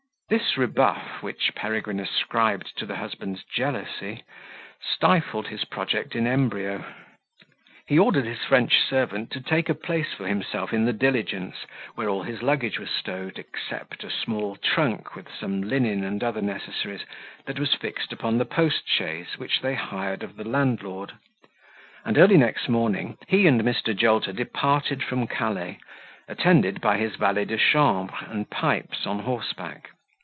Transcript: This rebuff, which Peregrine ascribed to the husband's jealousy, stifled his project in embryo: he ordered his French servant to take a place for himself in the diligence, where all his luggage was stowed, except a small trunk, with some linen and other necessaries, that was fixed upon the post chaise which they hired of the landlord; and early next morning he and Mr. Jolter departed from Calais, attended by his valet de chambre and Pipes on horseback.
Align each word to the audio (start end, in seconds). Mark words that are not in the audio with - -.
This 0.29 0.55
rebuff, 0.55 1.21
which 1.21 1.53
Peregrine 1.55 1.99
ascribed 1.99 2.77
to 2.77 2.85
the 2.85 2.95
husband's 2.95 3.43
jealousy, 3.43 4.23
stifled 4.81 5.47
his 5.49 5.65
project 5.65 6.15
in 6.15 6.25
embryo: 6.25 6.85
he 7.85 7.99
ordered 7.99 8.23
his 8.23 8.39
French 8.39 8.79
servant 8.79 9.29
to 9.31 9.41
take 9.41 9.67
a 9.67 9.73
place 9.75 10.13
for 10.13 10.25
himself 10.25 10.71
in 10.73 10.85
the 10.85 10.93
diligence, 10.93 11.65
where 11.95 12.07
all 12.07 12.23
his 12.23 12.41
luggage 12.41 12.79
was 12.79 12.89
stowed, 12.89 13.37
except 13.37 14.05
a 14.05 14.09
small 14.09 14.55
trunk, 14.55 15.15
with 15.17 15.27
some 15.37 15.63
linen 15.63 16.01
and 16.05 16.23
other 16.23 16.41
necessaries, 16.41 17.03
that 17.45 17.59
was 17.59 17.73
fixed 17.73 18.13
upon 18.13 18.37
the 18.37 18.45
post 18.45 18.87
chaise 18.87 19.37
which 19.37 19.59
they 19.59 19.75
hired 19.75 20.23
of 20.23 20.37
the 20.37 20.47
landlord; 20.47 21.11
and 22.05 22.17
early 22.17 22.37
next 22.37 22.69
morning 22.69 23.17
he 23.27 23.47
and 23.47 23.59
Mr. 23.63 23.93
Jolter 23.93 24.31
departed 24.31 25.03
from 25.03 25.27
Calais, 25.27 25.77
attended 26.29 26.79
by 26.79 26.97
his 26.97 27.17
valet 27.17 27.43
de 27.43 27.57
chambre 27.57 28.15
and 28.29 28.49
Pipes 28.49 29.05
on 29.05 29.19
horseback. 29.19 29.89